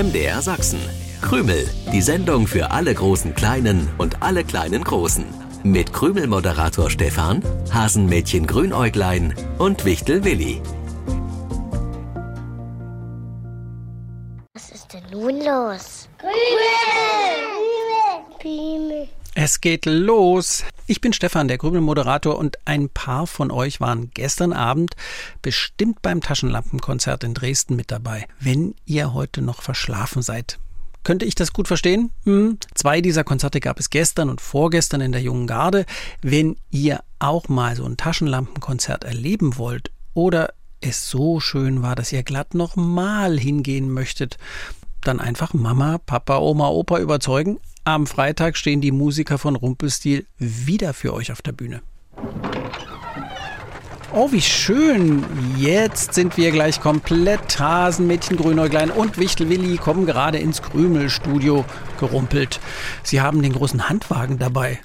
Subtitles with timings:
[0.00, 0.80] MDR Sachsen.
[1.20, 5.26] Krümel, die Sendung für alle großen Kleinen und alle kleinen Großen.
[5.62, 10.62] Mit Krümel-Moderator Stefan, Hasenmädchen Grünäuglein und Wichtel Willi.
[14.54, 16.08] Was ist denn nun los?
[16.16, 16.38] Krümel!
[18.40, 19.08] Krümel!
[19.34, 20.64] Es geht los.
[20.90, 24.96] Ich bin Stefan, der Grübelmoderator und ein paar von euch waren gestern Abend
[25.40, 28.26] bestimmt beim Taschenlampenkonzert in Dresden mit dabei.
[28.40, 30.58] Wenn ihr heute noch verschlafen seid,
[31.04, 32.10] könnte ich das gut verstehen?
[32.24, 32.58] Hm.
[32.74, 35.86] Zwei dieser Konzerte gab es gestern und vorgestern in der Jungen Garde.
[36.22, 42.10] Wenn ihr auch mal so ein Taschenlampenkonzert erleben wollt oder es so schön war, dass
[42.10, 44.38] ihr glatt noch mal hingehen möchtet,
[45.02, 47.60] dann einfach Mama, Papa, Oma, Opa überzeugen.
[47.84, 51.82] Am Freitag stehen die Musiker von Rumpelstil wieder für euch auf der Bühne.
[54.12, 55.24] Oh, wie schön.
[55.56, 61.64] Jetzt sind wir gleich komplett Hasenmädchen, Grünäuglein und Wichtelwilli kommen gerade ins Krümelstudio
[61.98, 62.60] gerumpelt.
[63.04, 64.80] Sie haben den großen Handwagen dabei.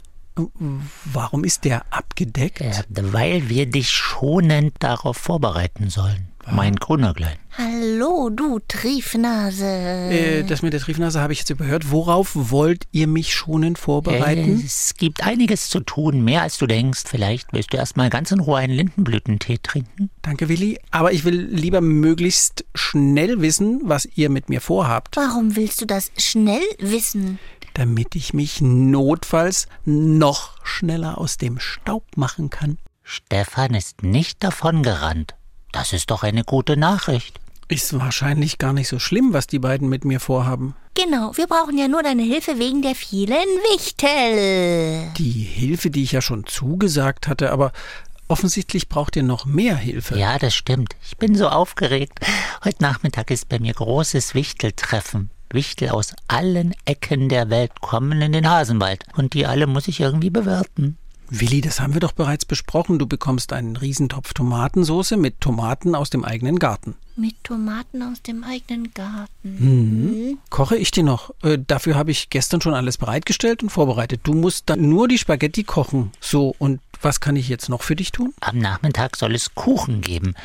[1.05, 2.61] Warum ist der abgedeckt?
[2.61, 6.27] Ja, weil wir dich schonend darauf vorbereiten sollen.
[6.51, 7.37] Mein Grünerglein.
[7.57, 9.65] Hallo, du Triefnase.
[9.65, 11.89] Äh, das mit der Triefnase habe ich jetzt überhört.
[11.89, 14.59] Worauf wollt ihr mich schonend vorbereiten?
[14.59, 17.03] Äh, es gibt einiges zu tun, mehr als du denkst.
[17.05, 20.09] Vielleicht willst du erst mal ganz in Ruhe einen Lindenblütentee trinken.
[20.21, 20.79] Danke, Willi.
[20.91, 25.15] Aber ich will lieber möglichst schnell wissen, was ihr mit mir vorhabt.
[25.15, 27.39] Warum willst du das schnell wissen?
[27.73, 32.79] Damit ich mich notfalls noch schneller aus dem Staub machen kann.
[33.01, 35.35] Stefan ist nicht davongerannt.
[35.71, 37.39] Das ist doch eine gute Nachricht.
[37.67, 40.75] Ist wahrscheinlich gar nicht so schlimm, was die beiden mit mir vorhaben.
[40.93, 43.33] Genau, wir brauchen ja nur deine Hilfe wegen der vielen
[43.73, 45.11] Wichtel.
[45.17, 47.71] Die Hilfe, die ich ja schon zugesagt hatte, aber
[48.27, 50.17] offensichtlich braucht ihr noch mehr Hilfe.
[50.17, 50.95] Ja, das stimmt.
[51.03, 52.19] Ich bin so aufgeregt.
[52.63, 55.31] Heute Nachmittag ist bei mir großes Wichteltreffen.
[55.51, 59.05] Wichtel aus allen Ecken der Welt kommen in den Hasenwald.
[59.15, 60.97] Und die alle muss ich irgendwie bewerten.
[61.29, 62.99] Willi, das haben wir doch bereits besprochen.
[62.99, 66.95] Du bekommst einen Riesentopf Tomatensoße mit Tomaten aus dem eigenen Garten.
[67.17, 69.29] Mit Tomaten aus dem eigenen Garten.
[69.43, 70.37] Mhm.
[70.49, 71.31] Koche ich dir noch.
[71.43, 74.21] Äh, dafür habe ich gestern schon alles bereitgestellt und vorbereitet.
[74.23, 76.11] Du musst dann nur die Spaghetti kochen.
[76.19, 78.33] So, und was kann ich jetzt noch für dich tun?
[78.41, 80.35] Am Nachmittag soll es Kuchen geben.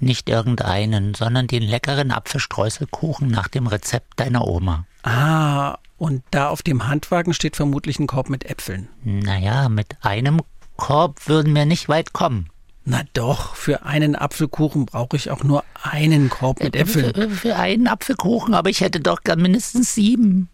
[0.00, 4.86] Nicht irgendeinen, sondern den leckeren Apfelstreuselkuchen nach dem Rezept deiner Oma.
[5.02, 8.88] Ah, und da auf dem Handwagen steht vermutlich ein Korb mit Äpfeln.
[9.04, 10.40] Naja, mit einem
[10.76, 12.48] Korb würden wir nicht weit kommen.
[12.84, 17.14] Na doch, für einen Apfelkuchen brauche ich auch nur einen Korb mit Äpfeln.
[17.14, 20.50] Für, für einen Apfelkuchen, aber ich hätte doch gern mindestens sieben.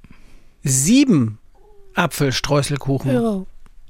[0.63, 1.39] Sieben
[1.95, 3.13] Apfelstreuselkuchen?
[3.13, 3.43] Ja.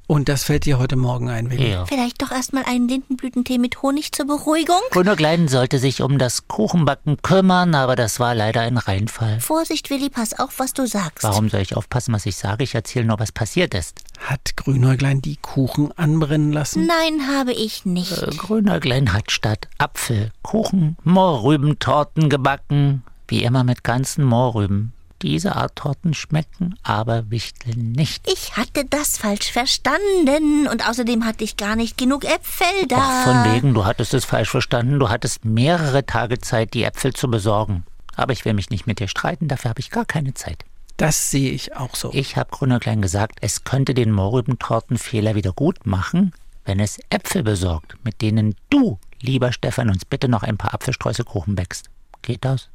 [0.06, 1.70] Und das fällt dir heute Morgen ein, Willi.
[1.70, 1.86] Ja.
[1.86, 4.80] Vielleicht doch erstmal einen Lindenblütentee mit Honig zur Beruhigung?
[4.90, 9.38] Bruno Klein sollte sich um das Kuchenbacken kümmern, aber das war leider ein Reinfall.
[9.38, 11.22] Vorsicht, Willi, pass auf, was du sagst.
[11.22, 12.64] Warum soll ich aufpassen, was ich sage?
[12.64, 14.00] Ich erzähle nur, was passiert ist.
[14.20, 16.86] Hat Grünäuglein die Kuchen anbrennen lassen?
[16.86, 18.22] Nein, habe ich nicht.
[18.22, 23.02] Äh, Grünäuglein hat statt Apfel Kuchen, Mohrrübentorten gebacken.
[23.28, 24.92] Wie immer mit ganzen Mohrrüben.
[25.22, 28.26] Diese Art Torten schmecken aber Wichtel nicht.
[28.30, 32.96] Ich hatte das falsch verstanden und außerdem hatte ich gar nicht genug Äpfel da.
[32.98, 34.98] Ach, von wegen, du hattest es falsch verstanden.
[34.98, 37.84] Du hattest mehrere Tage Zeit, die Äpfel zu besorgen.
[38.16, 40.64] Aber ich will mich nicht mit dir streiten, dafür habe ich gar keine Zeit.
[41.00, 42.10] Das sehe ich auch so.
[42.12, 46.32] Ich habe Grünerklein gesagt, es könnte den Mohrrübentortenfehler wieder gut machen,
[46.66, 51.54] wenn es Äpfel besorgt, mit denen du, lieber Stefan, uns bitte noch ein paar Apfelstreuselkuchen
[51.54, 51.88] bäckst.
[52.20, 52.68] Geht das?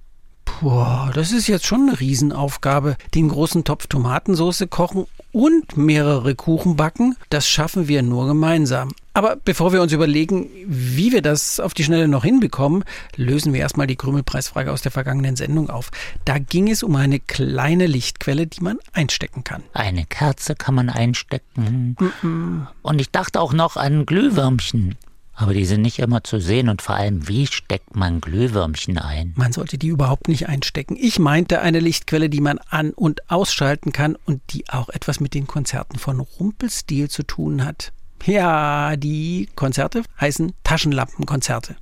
[0.46, 2.96] Boah, das ist jetzt schon eine Riesenaufgabe.
[3.14, 8.94] Den großen Topf Tomatensauce kochen und mehrere Kuchen backen, das schaffen wir nur gemeinsam.
[9.14, 12.86] Aber bevor wir uns überlegen, wie wir das auf die Schnelle noch hinbekommen,
[13.18, 15.92] lösen wir erstmal die Krümelpreisfrage aus der vergangenen Sendung auf.
[16.24, 19.64] Da ging es um eine kleine Lichtquelle, die man einstecken kann.
[19.74, 21.96] Eine Kerze kann man einstecken.
[22.00, 22.68] Mm -mm.
[22.82, 24.96] Und ich dachte auch noch an Glühwürmchen.
[25.36, 29.34] Aber die sind nicht immer zu sehen und vor allem, wie steckt man Glühwürmchen ein?
[29.36, 30.96] Man sollte die überhaupt nicht einstecken.
[31.00, 35.34] Ich meinte eine Lichtquelle, die man an- und ausschalten kann und die auch etwas mit
[35.34, 37.92] den Konzerten von Rumpelstil zu tun hat.
[38.24, 41.76] Ja, die Konzerte heißen Taschenlampenkonzerte.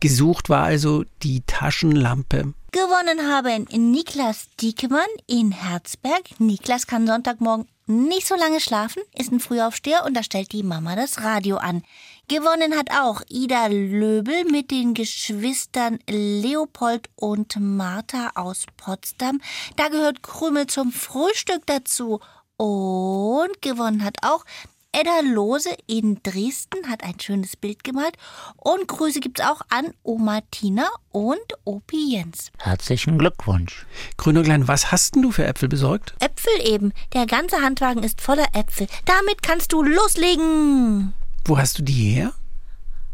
[0.00, 2.54] Gesucht war also die Taschenlampe.
[2.70, 6.22] Gewonnen haben Niklas Diekemann in Herzberg.
[6.38, 10.96] Niklas kann Sonntagmorgen nicht so lange schlafen, ist ein Frühaufsteher und da stellt die Mama
[10.96, 11.82] das Radio an.
[12.28, 19.40] Gewonnen hat auch Ida Löbel mit den Geschwistern Leopold und Martha aus Potsdam.
[19.76, 22.20] Da gehört Krümel zum Frühstück dazu.
[22.56, 24.44] Und gewonnen hat auch
[24.92, 28.16] Edda Lose in Dresden hat ein schönes Bild gemalt.
[28.56, 32.52] Und Grüße gibt's auch an Oma Tina und Opi Jens.
[32.58, 33.86] Herzlichen Glückwunsch.
[34.18, 36.14] Grünäuglein, was hast denn du für Äpfel besorgt?
[36.20, 36.92] Äpfel eben.
[37.14, 38.86] Der ganze Handwagen ist voller Äpfel.
[39.06, 41.14] Damit kannst du loslegen.
[41.44, 42.32] Wo hast du die her?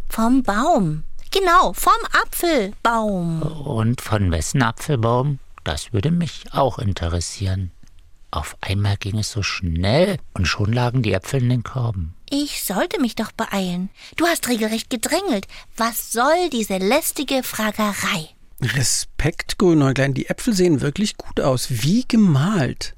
[0.08, 1.04] Vom Baum.
[1.30, 1.92] Genau, vom
[2.22, 3.42] Apfelbaum.
[3.42, 5.38] Und von wessen Apfelbaum?
[5.64, 7.70] Das würde mich auch interessieren.
[8.30, 12.14] Auf einmal ging es so schnell und schon lagen die Äpfel in den Körben.
[12.28, 13.88] Ich sollte mich doch beeilen.
[14.16, 15.46] Du hast regelrecht gedrängelt.
[15.76, 18.28] Was soll diese lästige Fragerei?
[18.60, 22.94] Respekt, Grünäuglein, die Äpfel sehen wirklich gut aus, wie gemalt.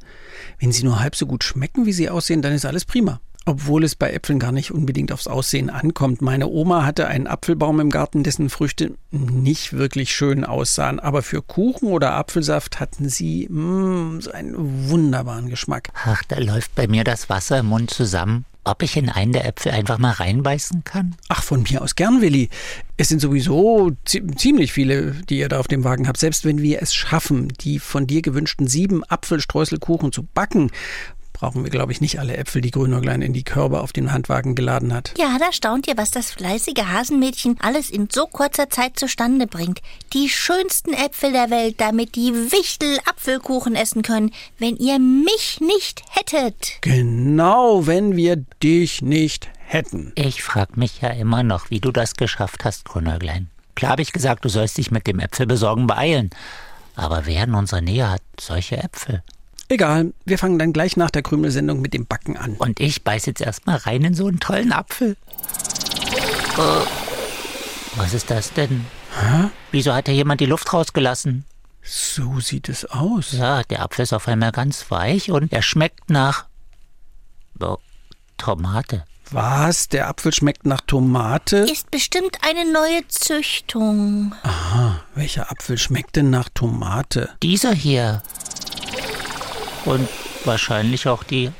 [0.59, 3.21] Wenn sie nur halb so gut schmecken, wie sie aussehen, dann ist alles prima.
[3.47, 6.21] Obwohl es bei Äpfeln gar nicht unbedingt aufs Aussehen ankommt.
[6.21, 11.01] Meine Oma hatte einen Apfelbaum im Garten, dessen Früchte nicht wirklich schön aussahen.
[11.01, 15.89] Aber für Kuchen oder Apfelsaft hatten sie mh, so einen wunderbaren Geschmack.
[16.05, 18.45] Ach, da läuft bei mir das Wasser im Mund zusammen.
[18.63, 21.17] Ob ich in einen der Äpfel einfach mal reinbeißen kann?
[21.29, 22.51] Ach, von mir aus gern, Willi.
[22.99, 26.19] Es sind sowieso zi ziemlich viele, die ihr da auf dem Wagen habt.
[26.19, 30.71] Selbst wenn wir es schaffen, die von dir gewünschten sieben Apfelstreuselkuchen zu backen,
[31.41, 34.55] brauchen wir, glaube ich, nicht alle Äpfel, die Grünäuglein in die Körbe auf den Handwagen
[34.55, 35.15] geladen hat.
[35.19, 39.81] Ja, da staunt ihr, was das fleißige Hasenmädchen alles in so kurzer Zeit zustande bringt.
[40.13, 46.03] Die schönsten Äpfel der Welt, damit die Wichtel Apfelkuchen essen können, wenn ihr mich nicht
[46.11, 46.79] hättet.
[46.83, 50.13] Genau, wenn wir dich nicht hätten.
[50.17, 53.49] Ich frag mich ja immer noch, wie du das geschafft hast, Grünäuglein.
[53.77, 56.29] Klar habe ich gesagt, du sollst dich mit dem Äpfelbesorgen beeilen.
[56.97, 59.23] Aber wer in unserer Nähe hat solche Äpfel?
[59.71, 62.57] Egal, wir fangen dann gleich nach der Krümelsendung mit dem Backen an.
[62.57, 65.17] Und ich beiß jetzt erstmal rein in so einen tollen Apfel.
[66.59, 66.83] Oh,
[67.95, 68.85] was ist das denn?
[69.17, 69.49] Hä?
[69.71, 71.45] Wieso hat da jemand die Luft rausgelassen?
[71.83, 73.31] So sieht es aus.
[73.31, 76.47] Ja, der Apfel ist auf einmal ganz weich und er schmeckt nach
[77.61, 77.79] oh,
[78.39, 79.05] Tomate.
[79.31, 79.89] Was?
[79.89, 81.59] Der Apfel schmeckt nach Tomate?
[81.59, 84.35] Ist bestimmt eine neue Züchtung.
[84.43, 87.31] Aha, welcher Apfel schmeckt denn nach Tomate?
[87.41, 88.21] Dieser hier.
[89.85, 90.09] Und
[90.45, 91.51] wahrscheinlich auch die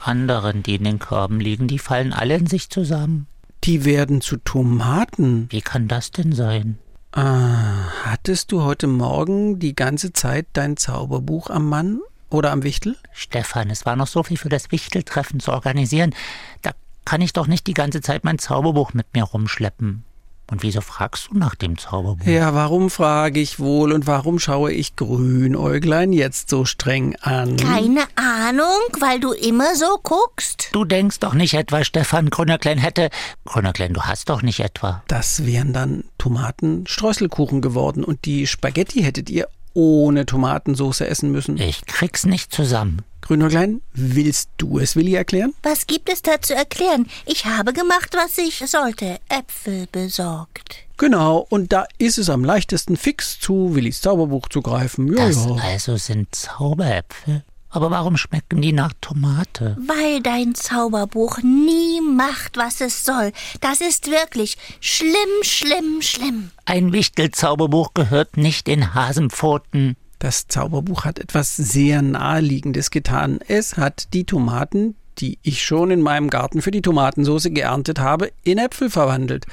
[0.00, 3.26] anderen, die in den Körben liegen, die fallen alle in sich zusammen.
[3.64, 5.46] Die werden zu Tomaten.
[5.50, 6.78] Wie kann das denn sein?
[7.12, 12.00] Ah, hattest du heute Morgen die ganze Zeit dein Zauberbuch am Mann
[12.30, 12.96] oder am Wichtel?
[13.12, 16.14] Stefan, es war noch so viel für das Wichteltreffen zu organisieren.
[16.62, 16.70] Da
[17.04, 20.04] kann ich doch nicht die ganze Zeit mein Zauberbuch mit mir rumschleppen.
[20.50, 22.26] Und wieso fragst du nach dem Zauberbuch?
[22.26, 27.56] Ja, warum frage ich wohl und warum schaue ich Grünäuglein jetzt so streng an?
[27.56, 28.66] Keine Ahnung,
[28.98, 30.70] weil du immer so guckst.
[30.72, 33.10] Du denkst doch nicht etwa, Stefan Grünerklein hätte.
[33.44, 35.04] Grünerklein, du hast doch nicht etwa.
[35.06, 41.58] Das wären dann Tomaten-Streuselkuchen geworden und die Spaghetti hättet ihr ohne Tomatensauce essen müssen.
[41.58, 43.02] Ich krieg's nicht zusammen.
[43.30, 45.54] Grünäuglein, willst du es Willi erklären?
[45.62, 47.06] Was gibt es da zu erklären?
[47.26, 49.20] Ich habe gemacht, was ich sollte.
[49.28, 50.74] Äpfel besorgt.
[50.96, 55.16] Genau, und da ist es am leichtesten, fix zu Willis Zauberbuch zu greifen.
[55.16, 55.54] Ja, Das ja.
[55.62, 57.44] also sind Zauberäpfel.
[57.68, 59.76] Aber warum schmecken die nach Tomate?
[59.86, 63.30] Weil dein Zauberbuch nie macht, was es soll.
[63.60, 66.50] Das ist wirklich schlimm, schlimm, schlimm.
[66.64, 69.94] Ein Wichtelzauberbuch gehört nicht in Hasenpfoten.
[70.20, 73.40] Das Zauberbuch hat etwas sehr Naheliegendes getan.
[73.48, 78.30] Es hat die Tomaten, die ich schon in meinem Garten für die Tomatensauce geerntet habe,
[78.44, 79.46] in Äpfel verwandelt.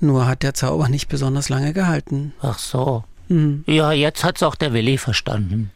[0.00, 2.32] Nur hat der Zauber nicht besonders lange gehalten.
[2.40, 3.04] Ach so.
[3.28, 5.70] Ja, jetzt hat's auch der Willi verstanden.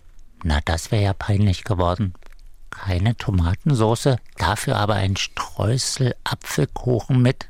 [0.44, 2.15] Na, das wäre ja peinlich geworden.
[2.70, 7.49] Keine Tomatensauce, dafür aber ein Streusel Apfelkuchen mit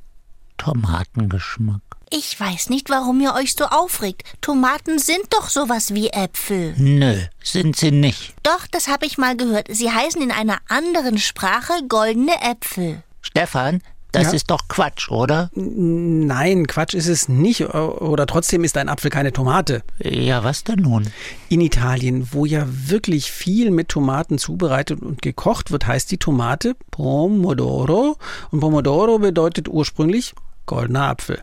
[0.60, 1.80] Tomatengeschmack.
[2.10, 4.24] Ich weiß nicht, warum ihr euch so aufregt.
[4.40, 6.74] Tomaten sind doch sowas wie Äpfel.
[6.76, 8.34] Nö, sind sie nicht.
[8.42, 9.68] Doch, das habe ich mal gehört.
[9.70, 13.02] Sie heißen in einer anderen Sprache goldene Äpfel.
[13.22, 13.80] Stefan,
[14.12, 14.30] das Ja?
[14.32, 15.50] ist doch Quatsch, oder?
[15.54, 17.62] Nein, Quatsch ist es nicht.
[17.72, 19.82] Oder trotzdem ist ein Apfel keine Tomate.
[20.00, 21.10] Ja, was denn nun?
[21.48, 26.74] In Italien, wo ja wirklich viel mit Tomaten zubereitet und gekocht wird, heißt die Tomate
[26.90, 28.16] Pomodoro.
[28.50, 30.34] Und Pomodoro bedeutet ursprünglich
[30.70, 31.42] goldener Apfel.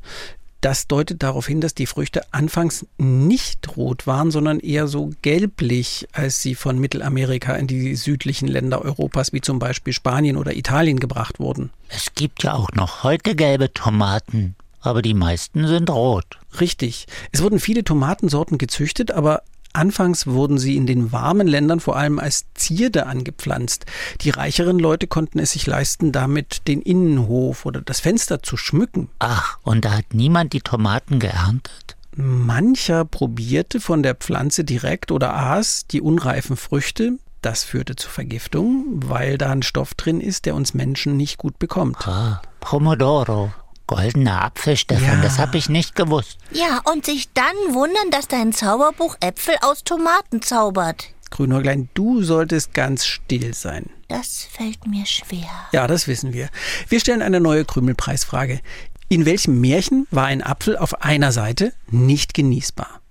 [0.61, 6.07] Das deutet darauf hin, dass die Früchte anfangs nicht rot waren, sondern eher so gelblich,
[6.13, 10.99] als sie von Mittelamerika in die südlichen Länder Europas, wie zum Beispiel Spanien oder Italien,
[10.99, 11.69] gebracht wurden.
[11.89, 16.39] Es gibt ja auch noch heute gelbe Tomaten, aber die meisten sind rot.
[16.59, 17.05] Richtig.
[17.31, 19.43] Es wurden viele Tomatensorten gezüchtet, aber
[19.77, 23.85] anfangs wurden sie in den warmen Ländern vor allem als Zierde angepflanzt.
[24.21, 29.09] Die reicheren Leute konnten es sich leisten, damit den Innenhof oder das Fenster zu schmücken.
[29.19, 31.95] Ach, und da hat niemand die Tomaten geerntet?
[32.15, 37.19] Mancher probierte von der Pflanze direkt oder aß die unreifen Früchte.
[37.43, 41.59] Das führte zu Vergiftung, weil da ein Stoff drin ist, der uns Menschen nicht gut
[41.59, 42.07] bekommt.
[42.07, 43.53] Ah, Pomodoro.
[43.87, 45.21] Goldener Apfel, Stefan, Ja.
[45.21, 46.37] das habe ich nicht gewusst.
[46.51, 51.05] Ja, und sich dann wundern, dass dein Zauberbuch Äpfel aus Tomaten zaubert.
[51.29, 53.89] Grünäuglein, du solltest ganz still sein.
[54.07, 55.49] Das fällt mir schwer.
[55.73, 56.49] Ja, das wissen wir.
[56.87, 58.61] Wir stellen eine neue Krümelpreisfrage.
[59.09, 63.01] In welchem Märchen war ein Apfel auf einer Seite nicht genießbar?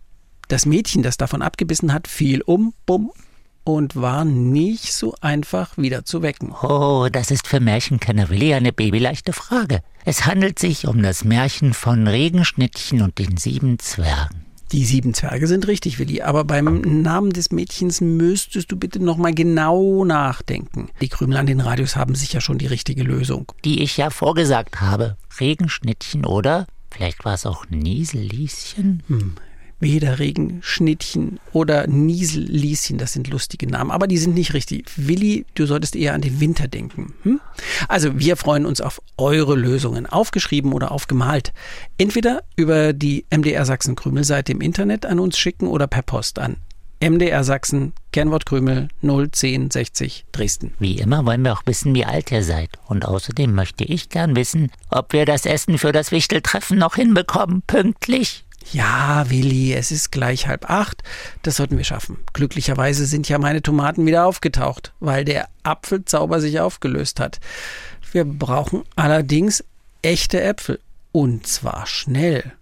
[0.49, 3.13] Das Mädchen, das davon abgebissen hat, fiel um, bumm,
[3.67, 6.53] und war nicht so einfach wieder zu wecken.
[6.63, 9.81] Oh, das ist für Märchenkenner Willi eine babyleichte Frage.
[10.05, 14.47] Es handelt sich um das Märchen von Regenschnittchen und den sieben Zwergen.
[14.71, 19.35] Die sieben Zwerge sind richtig, Willi, aber beim Namen des Mädchens müsstest du bitte nochmal
[19.35, 20.89] genau nachdenken.
[21.01, 23.51] Die Krümel an den Radios haben sicher schon die richtige Lösung.
[23.65, 25.17] Die ich ja vorgesagt habe.
[25.41, 29.03] Regenschnittchen oder vielleicht war es auch Niesellieschen?
[29.09, 29.33] Weder
[29.81, 34.87] Regen, Schnittchen oder Niesellieschen, das sind lustige Namen, aber die sind nicht richtig.
[34.97, 37.15] Willi, du solltest eher an den Winter denken.
[37.23, 37.41] Hm?
[37.89, 41.53] Also wir freuen uns auf eure Lösungen, aufgeschrieben oder aufgemalt.
[41.99, 46.57] Entweder über die MDR Sachsen Krümel-Seite im Internet an uns schicken oder per Post an
[47.01, 50.73] MDR Sachsen, Kennwort Krümel 01060 Dresden.
[50.79, 52.71] Wie immer wollen wir auch wissen, wie alt ihr seid.
[52.87, 57.63] Und außerdem möchte ich gern wissen, ob wir das Essen für das Wichteltreffen noch hinbekommen,
[57.67, 58.46] pünktlich.
[58.73, 61.03] Ja, Willi, es ist gleich halb acht.
[61.43, 62.19] Das sollten wir schaffen.
[62.33, 67.39] Glücklicherweise sind ja meine Tomaten wieder aufgetaucht, weil der Apfelzauber sich aufgelöst hat.
[68.13, 69.65] Wir brauchen allerdings
[70.03, 70.81] echte Äpfel.
[71.13, 72.53] Und zwar schnell.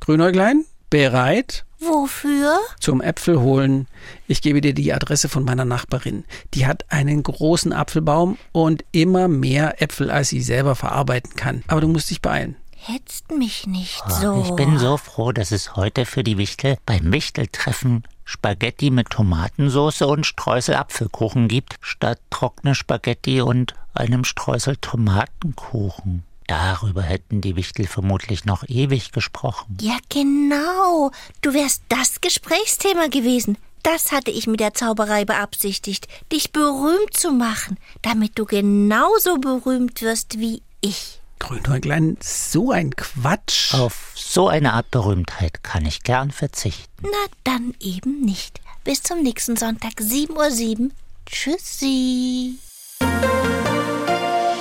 [0.00, 1.64] Grünäuglein, bereit?
[1.80, 2.58] Wofür?
[2.80, 3.88] Zum Äpfel holen.
[4.26, 6.24] Ich gebe dir die Adresse von meiner Nachbarin.
[6.54, 11.62] Die hat einen großen Apfelbaum und immer mehr Äpfel, als sie selber verarbeiten kann.
[11.66, 12.56] Aber du musst dich beeilen.
[12.86, 14.42] Hetzt mich nicht Oh, so.
[14.44, 20.02] Ich bin so froh, dass es heute für die Wichtel beim Wichteltreffen Spaghetti mit Tomatensauce
[20.02, 26.24] und Streusel Apfelkuchen gibt, statt trockene Spaghetti und einem Streusel Tomatenkuchen.
[26.46, 29.78] Darüber hätten die Wichtel vermutlich noch ewig gesprochen.
[29.80, 31.10] Ja, genau.
[31.40, 33.56] Du wärst das Gesprächsthema gewesen.
[33.82, 40.02] Das hatte ich mit der Zauberei beabsichtigt, dich berühmt zu machen, damit du genauso berühmt
[40.02, 41.22] wirst wie ich.
[41.44, 43.74] Grünäuglein, so ein Quatsch.
[43.74, 46.90] Auf so eine Art Berühmtheit kann ich gern verzichten.
[47.02, 47.10] Na,
[47.44, 48.62] dann eben nicht.
[48.82, 50.90] Bis zum nächsten Sonntag, 7.07 Uhr.
[51.26, 52.54] Tschüssi.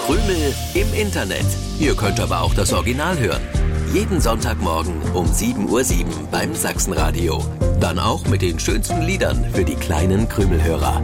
[0.06, 1.46] Krümel im Internet.
[1.80, 3.42] Ihr könnt aber auch das Original hören.
[3.94, 7.42] Jeden Sonntagmorgen um 7.07 Uhr beim Sachsenradio.
[7.80, 11.02] Dann auch mit den schönsten Liedern für die kleinen Krümelhörer.